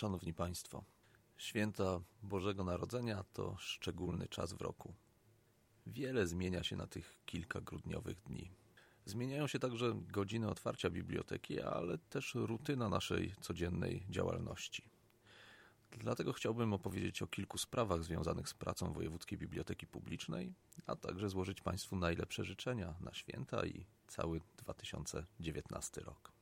[0.00, 0.84] Szanowni Państwo,
[1.36, 4.94] święta Bożego Narodzenia to szczególny czas w roku.
[5.86, 8.50] Wiele zmienia się na tych kilka grudniowych dni.
[9.04, 14.82] Zmieniają się także godziny otwarcia biblioteki, ale też rutyna naszej codziennej działalności.
[15.90, 20.52] Dlatego chciałbym opowiedzieć o kilku sprawach związanych z pracą Wojewódzkiej Biblioteki Publicznej,
[20.86, 26.39] a także złożyć Państwu najlepsze życzenia na święta i cały 2019 rok.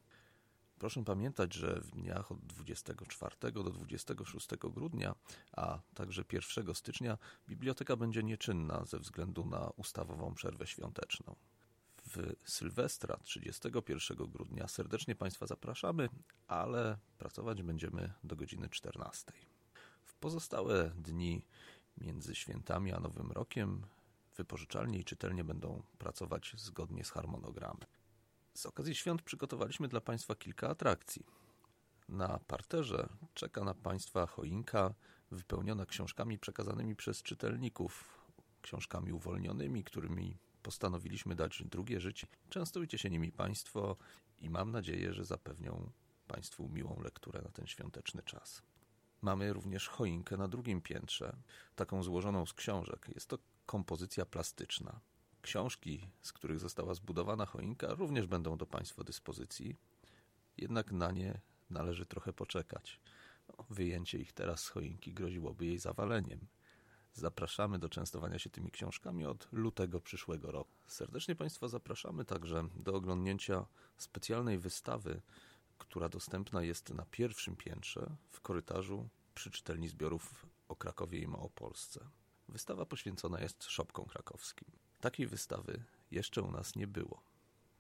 [0.79, 5.15] Proszę pamiętać, że w dniach od 24 do 26 grudnia,
[5.53, 7.19] a także 1 stycznia
[7.49, 11.37] biblioteka będzie nieczynna ze względu na ustawową przerwę świąteczną.
[12.07, 16.09] W Sylwestra 31 grudnia serdecznie Państwa zapraszamy,
[16.47, 19.33] ale pracować będziemy do godziny 14.
[20.05, 21.43] W pozostałe dni
[22.01, 23.87] między świętami a Nowym Rokiem
[24.37, 27.89] wypożyczalnie i czytelnie będą pracować zgodnie z harmonogramem.
[28.59, 31.27] Z okazji świąt przygotowaliśmy dla Państwa kilka atrakcji.
[32.09, 34.95] Na parterze czeka na Państwa choinka
[35.31, 38.19] wypełniona książkami przekazanymi przez czytelników,
[38.63, 42.27] książkami uwolnionymi, którymi postanowiliśmy dać drugie życie.
[42.51, 43.97] Częstujcie się nimi Państwo
[44.39, 45.91] i mam nadzieję, że zapewnią
[46.27, 48.63] Państwu miłą lekturę na ten świąteczny czas.
[49.23, 51.37] Mamy również choinkę na drugim piętrze,
[51.77, 53.11] taką złożoną z książek.
[53.15, 55.01] Jest to kompozycja plastyczna.
[55.49, 59.77] Książki, z których została zbudowana choinka, również będą do Państwa dyspozycji,
[60.57, 61.41] jednak na nie
[61.71, 63.01] należy trochę poczekać.
[63.49, 66.47] No, wyjęcie ich teraz z choinki groziłoby jej zawaleniem.
[67.13, 70.71] Zapraszamy do częstowania się tymi książkami od lutego przyszłego roku.
[70.87, 75.23] Serdecznie Państwa zapraszamy także do oglądnięcia specjalnej wystawy,
[75.79, 82.09] która dostępna jest na pierwszym piętrze w korytarzu przy czytelni zbiorów o Krakowie i Małopolsce.
[82.49, 84.88] Wystawa poświęcona jest szopkom krakowskim.
[85.01, 87.23] Takiej wystawy jeszcze u nas nie było.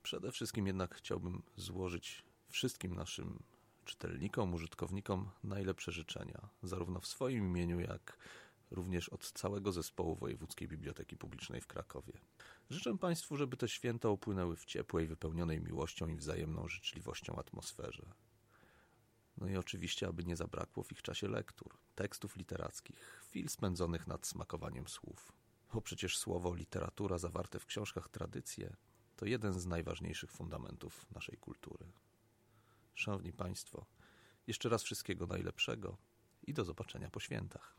[0.02, 3.42] Przede wszystkim jednak chciałbym złożyć wszystkim naszym
[3.84, 8.19] czytelnikom, użytkownikom najlepsze życzenia, zarówno w swoim imieniu, jak
[8.70, 12.12] również od całego zespołu Wojewódzkiej Biblioteki Publicznej w Krakowie.
[12.70, 18.06] Życzę Państwu, żeby te święta upłynęły w ciepłej, wypełnionej miłością i wzajemną życzliwością atmosferze.
[19.37, 24.26] No i oczywiście, aby nie zabrakło w ich czasie lektur, tekstów literackich, chwil spędzonych nad
[24.26, 25.32] smakowaniem słów.
[25.72, 28.76] Bo przecież słowo literatura zawarte w książkach tradycje
[29.16, 31.92] to jeden z najważniejszych fundamentów naszej kultury.
[32.94, 33.86] Szanowni Państwo,
[34.46, 35.96] jeszcze raz wszystkiego najlepszego
[36.46, 37.76] i do zobaczenia po świętach.